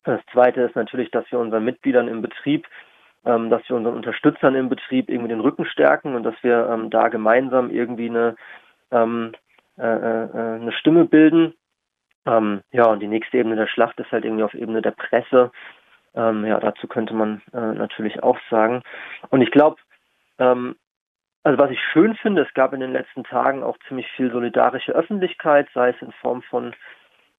Das 0.02 0.20
zweite 0.32 0.60
ist 0.60 0.76
natürlich, 0.76 1.10
dass 1.10 1.24
wir 1.30 1.38
unseren 1.38 1.64
Mitgliedern 1.64 2.08
im 2.08 2.20
Betrieb, 2.20 2.66
ähm, 3.24 3.48
dass 3.48 3.66
wir 3.68 3.76
unseren 3.76 3.94
Unterstützern 3.94 4.54
im 4.56 4.68
Betrieb 4.68 5.08
irgendwie 5.08 5.30
den 5.30 5.40
Rücken 5.40 5.64
stärken 5.64 6.14
und 6.16 6.24
dass 6.24 6.34
wir 6.42 6.68
ähm, 6.70 6.90
da 6.90 7.08
gemeinsam 7.08 7.70
irgendwie 7.70 8.10
eine, 8.10 8.36
ähm, 8.90 9.32
äh, 9.78 9.82
äh, 9.82 10.56
eine 10.60 10.72
Stimme 10.72 11.06
bilden. 11.06 11.54
Ähm, 12.26 12.62
ja, 12.72 12.86
und 12.86 13.00
die 13.00 13.08
nächste 13.08 13.38
Ebene 13.38 13.56
der 13.56 13.66
Schlacht 13.66 13.98
ist 14.00 14.10
halt 14.12 14.24
irgendwie 14.24 14.44
auf 14.44 14.54
Ebene 14.54 14.82
der 14.82 14.92
Presse. 14.92 15.50
Ähm, 16.14 16.44
ja, 16.44 16.60
dazu 16.60 16.86
könnte 16.86 17.14
man 17.14 17.42
äh, 17.52 17.58
natürlich 17.74 18.22
auch 18.22 18.38
sagen. 18.50 18.82
Und 19.30 19.42
ich 19.42 19.50
glaube, 19.50 19.76
ähm, 20.38 20.76
also 21.42 21.58
was 21.58 21.70
ich 21.70 21.80
schön 21.92 22.14
finde, 22.16 22.42
es 22.42 22.54
gab 22.54 22.72
in 22.72 22.80
den 22.80 22.92
letzten 22.92 23.24
Tagen 23.24 23.62
auch 23.62 23.76
ziemlich 23.86 24.10
viel 24.12 24.30
solidarische 24.30 24.92
Öffentlichkeit, 24.92 25.68
sei 25.74 25.90
es 25.90 26.00
in 26.00 26.12
Form 26.12 26.42
von 26.42 26.74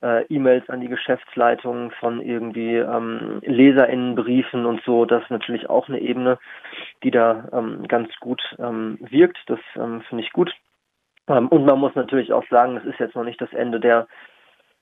äh, 0.04 0.26
E-Mails 0.26 0.70
an 0.70 0.82
die 0.82 0.90
Geschäftsleitung, 0.90 1.92
von 2.00 2.22
irgendwie 2.22 2.76
ähm, 2.76 3.42
LeserInnenbriefen 3.44 4.66
und 4.66 4.84
so. 4.84 5.06
Das 5.06 5.24
ist 5.24 5.32
natürlich 5.32 5.70
auch 5.70 5.90
eine 5.90 6.00
Ebene, 6.00 6.38
die 7.02 7.12
da 7.12 7.50
ähm, 7.52 7.88
ganz 7.88 8.10
gut 8.20 8.42
ähm, 8.60 8.98
wirkt. 9.02 9.40
Das 9.48 9.60
ähm, 9.76 10.02
finde 10.02 10.24
ich 10.24 10.32
gut. 10.32 10.54
Und 11.28 11.66
man 11.66 11.80
muss 11.80 11.96
natürlich 11.96 12.32
auch 12.34 12.46
sagen, 12.52 12.78
es 12.78 12.86
ist 12.86 13.00
jetzt 13.00 13.16
noch 13.16 13.24
nicht 13.24 13.42
das 13.42 13.52
Ende 13.52 13.80
der 13.80 14.08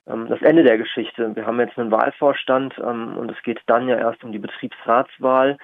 das 0.05 0.41
Ende 0.41 0.63
der 0.63 0.77
Geschichte. 0.77 1.35
Wir 1.35 1.45
haben 1.45 1.59
jetzt 1.59 1.77
einen 1.77 1.91
Wahlvorstand 1.91 2.75
ähm, 2.77 3.17
und 3.17 3.31
es 3.31 3.41
geht 3.43 3.61
dann 3.67 3.87
ja 3.87 3.97
erst 3.97 4.23
um 4.23 4.31
die 4.31 4.39
Betriebsratswahl, 4.39 5.57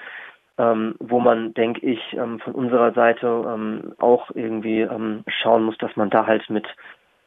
ähm, 0.57 0.95
wo 0.99 1.19
man, 1.19 1.53
denke 1.53 1.85
ich, 1.85 1.99
ähm, 2.13 2.39
von 2.39 2.53
unserer 2.53 2.93
Seite 2.93 3.27
ähm, 3.27 3.93
auch 3.97 4.29
irgendwie 4.33 4.81
ähm, 4.81 5.23
schauen 5.27 5.63
muss, 5.63 5.77
dass 5.77 5.95
man 5.95 6.09
da 6.09 6.25
halt 6.25 6.49
mit 6.49 6.67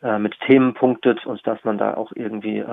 äh, 0.02 0.19
mit 0.19 0.38
Themen 0.40 0.75
punktet 0.75 1.25
und 1.26 1.47
dass 1.47 1.62
man 1.64 1.78
da 1.78 1.95
auch 1.95 2.12
irgendwie 2.14 2.64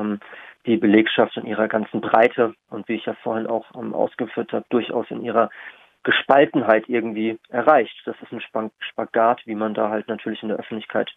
die 0.66 0.78
Belegschaft 0.78 1.38
in 1.38 1.46
ihrer 1.46 1.68
ganzen 1.68 2.02
Breite 2.02 2.56
und 2.70 2.88
wie 2.88 2.96
ich 2.96 3.06
ja 3.06 3.14
vorhin 3.22 3.46
auch 3.46 3.66
ausgeführt 3.74 4.52
habe, 4.52 4.66
durchaus 4.70 5.06
in 5.12 5.22
ihrer 5.22 5.50
Gespaltenheit 6.04 6.90
irgendwie 6.90 7.38
erreicht. 7.50 7.96
Das 8.06 8.16
ist 8.22 8.34
ein 8.34 8.72
Spagat, 8.80 9.42
wie 9.46 9.56
man 9.56 9.74
da 9.74 9.90
halt 9.90 10.08
natürlich 10.08 10.42
in 10.42 10.50
der 10.50 10.58
Öffentlichkeit 10.58 11.12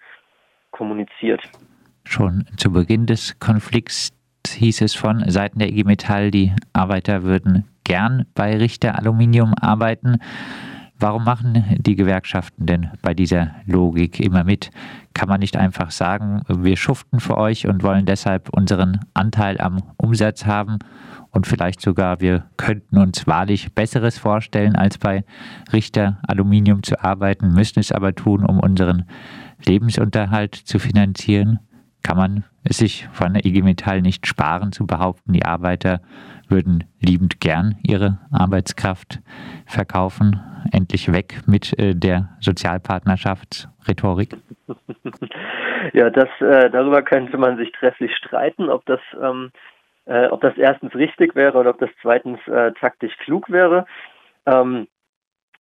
kommuniziert. 0.70 1.42
Schon 2.04 2.44
zu 2.56 2.72
Beginn 2.72 3.06
des 3.06 3.38
Konflikts 3.38 4.12
hieß 4.48 4.82
es 4.82 4.94
von 4.94 5.28
Seiten 5.30 5.58
der 5.58 5.70
IG 5.70 5.84
Metall, 5.84 6.30
die 6.30 6.52
Arbeiter 6.72 7.22
würden 7.22 7.64
gern 7.84 8.26
bei 8.34 8.56
Richter 8.56 8.98
Aluminium 8.98 9.54
arbeiten. 9.54 10.18
Warum 10.98 11.24
machen 11.24 11.64
die 11.78 11.96
Gewerkschaften 11.96 12.66
denn 12.66 12.90
bei 13.02 13.12
dieser 13.12 13.56
Logik 13.66 14.20
immer 14.20 14.44
mit? 14.44 14.70
Kann 15.14 15.28
man 15.28 15.40
nicht 15.40 15.56
einfach 15.56 15.90
sagen, 15.90 16.42
wir 16.48 16.76
schuften 16.76 17.18
für 17.18 17.38
euch 17.38 17.66
und 17.66 17.82
wollen 17.82 18.06
deshalb 18.06 18.50
unseren 18.50 19.00
Anteil 19.14 19.60
am 19.60 19.82
Umsatz 19.96 20.46
haben 20.46 20.78
und 21.30 21.46
vielleicht 21.46 21.80
sogar 21.80 22.20
wir 22.20 22.44
könnten 22.56 22.98
uns 22.98 23.26
wahrlich 23.26 23.74
Besseres 23.74 24.18
vorstellen, 24.18 24.76
als 24.76 24.98
bei 24.98 25.24
Richter 25.72 26.20
Aluminium 26.28 26.82
zu 26.82 27.02
arbeiten, 27.02 27.52
müssen 27.52 27.80
es 27.80 27.90
aber 27.90 28.14
tun, 28.14 28.44
um 28.44 28.60
unseren 28.60 29.04
Lebensunterhalt 29.64 30.54
zu 30.54 30.78
finanzieren? 30.78 31.58
Kann 32.02 32.16
man 32.16 32.44
es 32.64 32.78
sich 32.78 33.08
von 33.12 33.34
der 33.34 33.44
IG 33.44 33.62
Metall 33.62 34.02
nicht 34.02 34.26
sparen 34.26 34.72
zu 34.72 34.86
behaupten, 34.86 35.32
die 35.32 35.44
Arbeiter 35.44 36.00
würden 36.48 36.84
liebend 37.00 37.40
gern 37.40 37.76
ihre 37.82 38.18
Arbeitskraft 38.30 39.20
verkaufen. 39.66 40.40
Endlich 40.70 41.12
weg 41.12 41.40
mit 41.46 41.76
äh, 41.78 41.94
der 41.94 42.28
Sozialpartnerschaftsrhetorik. 42.40 44.36
Ja, 45.94 46.10
das, 46.10 46.28
äh, 46.38 46.70
darüber 46.70 47.02
könnte 47.02 47.36
man 47.36 47.56
sich 47.56 47.72
trefflich 47.72 48.14
streiten, 48.16 48.70
ob 48.70 48.86
das, 48.86 49.00
ähm, 49.20 49.50
äh, 50.04 50.28
ob 50.28 50.40
das 50.40 50.56
erstens 50.56 50.94
richtig 50.94 51.34
wäre 51.34 51.58
oder 51.58 51.70
ob 51.70 51.80
das 51.80 51.90
zweitens 52.00 52.38
taktisch 52.78 53.12
klug 53.18 53.50
wäre. 53.50 53.84
Ähm, 54.46 54.86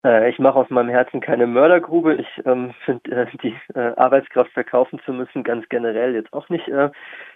äh, 0.03 0.29
ich 0.29 0.39
mache 0.39 0.55
aus 0.60 0.70
meinem 0.70 0.89
Herzen 0.89 1.22
keine 1.22 1.48
Mördergrube. 1.48 2.15
Ich 2.15 2.27
ähm, 2.46 2.74
finde, 2.86 3.12
äh, 3.12 3.25
die 3.43 3.55
äh, 3.75 3.93
Arbeitskraft 3.96 4.51
verkaufen 4.51 5.00
zu 5.05 5.13
müssen, 5.13 5.43
ganz 5.43 5.67
generell 5.70 6.15
jetzt 6.15 6.34
auch 6.34 6.50
nicht 6.50 6.67
äh, 6.67 6.89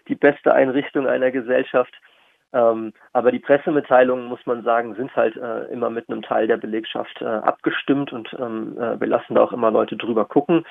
die 0.08 0.16
beste 0.16 0.54
Einrichtung 0.54 1.08
einer 1.08 1.32
Gesellschaft. 1.32 1.94
Ähm, 2.54 2.94
aber 3.14 3.32
die 3.32 3.40
Pressemitteilungen, 3.40 4.26
muss 4.26 4.46
man 4.46 4.64
sagen, 4.64 4.96
sind 4.96 5.16
halt 5.16 5.36
äh, 5.36 5.66
immer 5.66 5.90
mit 5.90 6.10
einem 6.10 6.22
Teil 6.22 6.48
der 6.48 6.58
Belegschaft 6.58 7.22
äh, 7.22 7.26
abgestimmt 7.26 8.14
und 8.14 8.36
ähm, 8.40 8.76
wir 8.78 9.08
lassen 9.08 9.36
da 9.36 9.42
auch 9.42 9.52
immer 9.52 9.72
Leute 9.72 9.98
drüber 9.98 10.26
gucken. 10.26 10.66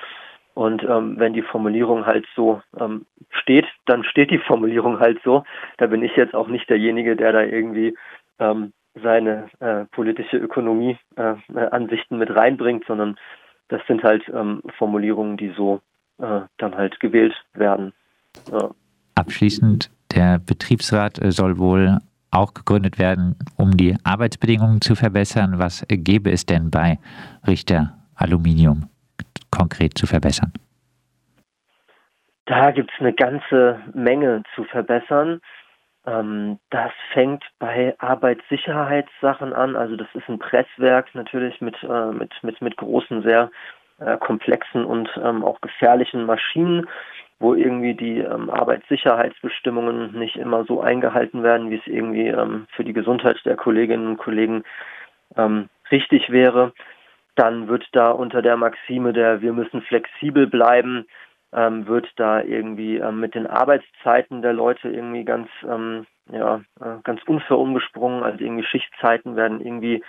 Und 0.55 0.83
ähm, 0.83 1.19
wenn 1.19 1.33
die 1.33 1.41
Formulierung 1.41 2.05
halt 2.05 2.25
so 2.33 2.61
ähm, 2.79 3.05
steht, 3.29 3.67
dann 3.85 4.05
steht 4.05 4.31
die 4.31 4.39
Formulierung 4.39 4.99
halt 4.99 5.19
so. 5.23 5.43
Da 5.77 5.87
bin 5.87 6.01
ich 6.01 6.15
jetzt 6.15 6.33
auch 6.33 6.47
nicht 6.47 6.69
derjenige, 6.69 7.17
der 7.17 7.33
da 7.33 7.41
irgendwie 7.41 7.97
ähm, 8.39 8.71
seine 9.01 9.49
äh, 9.59 9.85
politische 9.85 10.37
Ökonomie 10.37 10.97
äh, 11.17 11.35
äh, 11.53 11.69
Ansichten 11.71 12.17
mit 12.17 12.33
reinbringt, 12.33 12.85
sondern 12.87 13.17
das 13.67 13.81
sind 13.87 14.03
halt 14.03 14.23
ähm, 14.29 14.61
Formulierungen, 14.77 15.37
die 15.37 15.53
so 15.55 15.81
äh, 16.19 16.41
dann 16.57 16.75
halt 16.75 16.99
gewählt 16.99 17.33
werden. 17.53 17.93
Ja. 18.51 18.69
Abschließend, 19.15 19.91
der 20.13 20.39
Betriebsrat 20.39 21.21
äh, 21.21 21.31
soll 21.31 21.57
wohl 21.57 21.97
auch 22.31 22.53
gegründet 22.53 22.99
werden, 22.99 23.35
um 23.57 23.71
die 23.71 23.95
Arbeitsbedingungen 24.03 24.81
zu 24.81 24.95
verbessern. 24.95 25.57
Was 25.57 25.85
gäbe 25.87 26.31
es 26.31 26.45
denn 26.45 26.69
bei 26.69 26.99
Richter 27.47 27.97
Aluminium 28.15 28.89
konkret 29.51 29.97
zu 29.97 30.05
verbessern? 30.05 30.51
Da 32.45 32.71
gibt 32.71 32.91
es 32.93 32.99
eine 32.99 33.13
ganze 33.13 33.79
Menge 33.93 34.43
zu 34.53 34.65
verbessern. 34.65 35.41
Ähm, 36.07 36.59
das 36.69 36.91
fängt 37.13 37.43
bei 37.59 37.95
Arbeitssicherheitssachen 37.99 39.53
an. 39.53 39.75
Also 39.75 39.95
das 39.95 40.07
ist 40.13 40.29
ein 40.29 40.39
Presswerk 40.39 41.13
natürlich 41.15 41.61
mit, 41.61 41.75
äh, 41.83 42.11
mit, 42.11 42.31
mit, 42.43 42.61
mit 42.61 42.77
großen, 42.77 43.23
sehr 43.23 43.49
äh, 43.99 44.17
komplexen 44.17 44.85
und 44.85 45.09
ähm, 45.23 45.43
auch 45.43 45.61
gefährlichen 45.61 46.25
Maschinen, 46.25 46.87
wo 47.39 47.53
irgendwie 47.53 47.93
die 47.93 48.19
ähm, 48.19 48.49
Arbeitssicherheitsbestimmungen 48.49 50.17
nicht 50.17 50.37
immer 50.37 50.65
so 50.65 50.81
eingehalten 50.81 51.43
werden, 51.43 51.69
wie 51.69 51.75
es 51.75 51.87
irgendwie 51.87 52.27
ähm, 52.27 52.67
für 52.75 52.83
die 52.83 52.93
Gesundheit 52.93 53.37
der 53.45 53.55
Kolleginnen 53.55 54.07
und 54.07 54.17
Kollegen 54.17 54.63
ähm, 55.37 55.69
richtig 55.91 56.29
wäre. 56.29 56.73
Dann 57.35 57.67
wird 57.67 57.87
da 57.91 58.11
unter 58.11 58.41
der 58.41 58.57
Maxime 58.57 59.11
der 59.11 59.41
wir 59.41 59.53
müssen 59.53 59.81
flexibel 59.81 60.47
bleiben 60.47 61.05
ähm, 61.55 61.87
wird 61.87 62.07
da 62.17 62.41
irgendwie 62.41 62.97
ähm, 62.97 63.19
mit 63.19 63.33
den 63.33 63.47
Arbeitszeiten 63.47 64.41
der 64.41 64.53
Leute 64.53 64.89
irgendwie 64.89 65.23
ganz, 65.23 65.49
ähm, 65.67 66.05
ja, 66.29 66.61
äh, 66.81 66.97
ganz 67.03 67.21
unfair 67.25 67.57
umgesprungen. 67.57 68.23
Also 68.23 68.43
irgendwie 68.43 68.65
Schichtzeiten 68.65 69.35
werden 69.35 69.61
irgendwie 69.61 70.03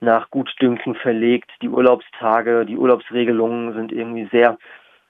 nach 0.00 0.30
Gutdünken 0.30 0.94
verlegt. 0.94 1.50
Die 1.62 1.68
Urlaubstage, 1.68 2.64
die 2.64 2.76
Urlaubsregelungen 2.76 3.74
sind 3.74 3.92
irgendwie 3.92 4.28
sehr 4.32 4.58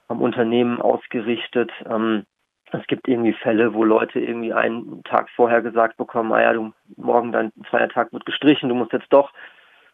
am 0.09 0.21
Unternehmen 0.21 0.81
ausgerichtet. 0.81 1.71
Ähm, 1.89 2.25
es 2.71 2.85
gibt 2.87 3.07
irgendwie 3.07 3.33
Fälle, 3.33 3.73
wo 3.73 3.83
Leute 3.85 4.19
irgendwie 4.19 4.53
einen 4.53 5.03
Tag 5.03 5.29
vorher 5.35 5.61
gesagt 5.61 5.95
bekommen, 5.95 6.33
ah 6.33 6.51
du 6.51 6.73
morgen 6.97 7.31
dein 7.31 7.53
Feiertag 7.69 8.11
wird 8.11 8.25
gestrichen, 8.25 8.67
du 8.67 8.75
musst 8.75 8.91
jetzt 8.91 9.11
doch 9.11 9.31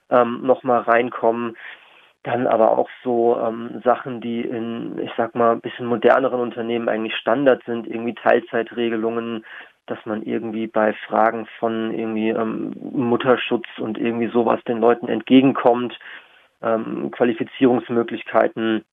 ähm, 0.09 0.41
nochmal 0.41 0.81
reinkommen. 0.81 1.55
Dann 2.23 2.47
aber 2.47 2.77
auch 2.77 2.89
so 3.03 3.37
ähm, 3.37 3.81
Sachen, 3.83 4.21
die 4.21 4.41
in, 4.41 4.97
ich 4.99 5.11
sag 5.17 5.35
mal, 5.35 5.57
bisschen 5.57 5.85
moderneren 5.85 6.39
Unternehmen 6.39 6.87
eigentlich 6.87 7.15
Standard 7.17 7.61
sind, 7.65 7.85
irgendwie 7.85 8.15
Teilzeitregelungen, 8.15 9.43
dass 9.87 9.97
man 10.05 10.23
irgendwie 10.23 10.67
bei 10.67 10.93
Fragen 11.07 11.47
von 11.59 11.93
irgendwie 11.93 12.29
ähm, 12.29 12.73
Mutterschutz 12.79 13.67
und 13.77 13.97
irgendwie 13.97 14.27
sowas 14.27 14.63
den 14.63 14.79
Leuten 14.79 15.09
entgegenkommt, 15.09 15.99
ähm, 16.61 17.11
Qualifizierungsmöglichkeiten. 17.11 18.85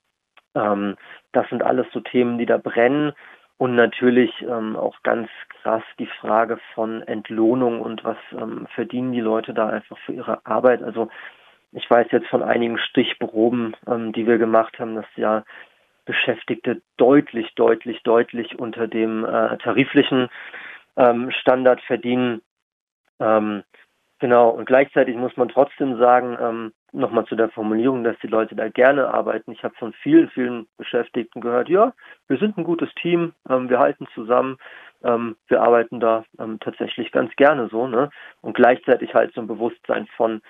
Ähm, 0.57 0.97
das 1.33 1.49
sind 1.49 1.63
alles 1.63 1.87
so 1.93 2.01
Themen, 2.01 2.39
die 2.39 2.47
da 2.47 2.59
brennen. 2.59 3.13
Und 3.59 3.75
natürlich 3.75 4.33
ähm, 4.41 4.75
auch 4.75 4.97
ganz 5.03 5.29
krass 5.63 5.83
die 5.99 6.07
Frage 6.07 6.59
von 6.75 7.03
Entlohnung 7.03 7.83
und 7.83 8.03
was 8.05 8.17
ähm, 8.33 8.67
verdienen 8.75 9.13
die 9.13 9.21
Leute 9.21 9.53
da 9.53 9.69
einfach 9.69 9.99
für 9.99 10.15
ihre 10.15 10.45
Arbeit. 10.47 10.83
Also 10.83 11.11
ich 11.73 11.89
weiß 11.89 12.09
jetzt 12.11 12.29
von 12.29 12.43
einigen 12.43 12.79
Stichproben, 12.79 13.77
ähm, 13.87 14.13
die 14.13 14.27
wir 14.27 14.39
gemacht 14.39 14.79
haben, 14.79 14.97
dass 14.97 15.07
ja 15.17 15.45
Beschäftigte 16.05 16.83
deutlich, 16.97 17.55
deutlich, 17.55 18.03
deutlich 18.03 18.59
unter 18.59 18.89
dem 18.89 19.25
äh, 19.25 19.57
tariflichen 19.59 20.29
ähm, 20.97 21.31
Standard 21.31 21.81
verdienen. 21.83 22.43
Ähm, 23.21 23.63
genau, 24.19 24.51
und 24.51 24.65
gleichzeitig 24.67 25.15
muss 25.15 25.37
man 25.37 25.49
trotzdem 25.49 25.99
sagen, 25.99 26.37
ähm, 26.41 26.73
nochmal 26.93 27.27
zu 27.27 27.37
der 27.37 27.51
Formulierung, 27.51 28.03
dass 28.03 28.19
die 28.21 28.27
Leute 28.27 28.57
da 28.57 28.69
gerne 28.69 29.13
arbeiten. 29.13 29.53
Ich 29.53 29.63
habe 29.63 29.75
von 29.77 29.93
vielen, 29.93 30.29
vielen 30.31 30.67
Beschäftigten 30.77 31.41
gehört, 31.41 31.69
ja, 31.69 31.93
wir 32.27 32.39
sind 32.39 32.59
ein 32.59 32.65
gutes 32.65 32.93
Team, 32.95 33.33
ähm, 33.49 33.69
wir 33.69 33.79
halten 33.79 34.09
zusammen, 34.15 34.57
ähm, 35.05 35.37
wir 35.49 35.63
arbeiten 35.63 36.01
da 36.01 36.25
ähm, 36.39 36.59
tatsächlich 36.61 37.13
ganz 37.13 37.35
gerne 37.37 37.69
so, 37.69 37.87
ne? 37.87 38.11
Und 38.41 38.55
gleichzeitig 38.55 39.15
halt 39.15 39.33
so 39.35 39.41
ein 39.41 39.47
Bewusstsein 39.47 40.09
von, 40.17 40.43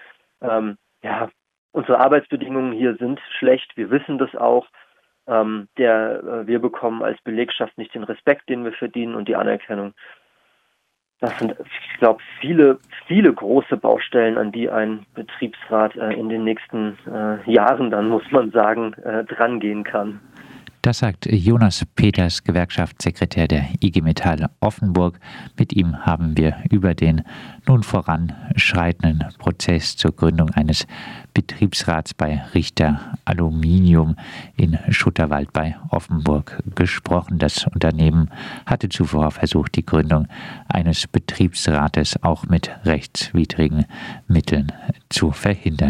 ja, 1.03 1.29
unsere 1.73 1.99
Arbeitsbedingungen 2.01 2.73
hier 2.73 2.97
sind 2.97 3.21
schlecht, 3.39 3.77
wir 3.77 3.91
wissen 3.91 4.19
das 4.19 4.35
auch. 4.35 4.67
Ähm, 5.27 5.69
der, 5.79 6.23
äh, 6.23 6.47
wir 6.47 6.59
bekommen 6.59 7.03
als 7.03 7.21
Belegschaft 7.23 7.77
nicht 7.79 7.95
den 7.95 8.05
Respekt, 8.05 8.49
den 8.49 8.65
wir 8.65 8.73
verdienen 8.73 9.15
und 9.15 9.29
die 9.29 9.37
Anerkennung. 9.37 9.95
Das 11.21 11.39
sind, 11.39 11.55
ich 11.61 11.99
glaube, 11.99 12.21
viele, 12.41 12.79
viele 13.07 13.33
große 13.33 13.77
Baustellen, 13.77 14.39
an 14.39 14.53
die 14.53 14.71
ein 14.71 15.05
Betriebsrat 15.15 15.95
äh, 15.97 16.15
in 16.15 16.31
den 16.31 16.45
nächsten 16.45 16.97
äh, 17.07 17.51
Jahren 17.51 17.91
dann, 17.91 18.09
muss 18.09 18.29
man 18.31 18.51
sagen, 18.51 18.95
äh, 18.95 19.25
drangehen 19.25 19.85
kann. 19.85 20.21
Das 20.83 21.01
sagt 21.01 21.27
Jonas 21.31 21.85
Peters, 21.95 22.43
Gewerkschaftssekretär 22.43 23.47
der 23.47 23.69
IG 23.83 24.01
Metall 24.01 24.49
Offenburg. 24.61 25.21
Mit 25.59 25.75
ihm 25.75 26.07
haben 26.07 26.39
wir 26.39 26.57
über 26.71 26.95
den 26.95 27.23
nun 27.67 27.83
voranschreitenden 27.83 29.27
Prozess 29.37 29.99
zur 29.99 30.17
Gründung 30.17 30.49
eines 30.53 30.87
Betriebsrats 31.35 32.15
bei 32.15 32.43
Richter 32.55 33.19
Aluminium 33.27 34.17
in 34.57 34.79
Schutterwald 34.89 35.53
bei 35.53 35.77
Offenburg 35.91 36.63
gesprochen. 36.75 37.39
Das 37.39 37.67
Unternehmen 37.67 38.31
hatte 38.65 38.89
zuvor 38.89 39.33
versucht, 39.33 39.77
die 39.77 39.85
Gründung 39.85 40.29
eines 40.67 41.07
Betriebsrates 41.07 42.23
auch 42.23 42.47
mit 42.47 42.71
rechtswidrigen 42.87 43.85
Mitteln 44.29 44.73
zu 45.11 45.31
verhindern. 45.31 45.89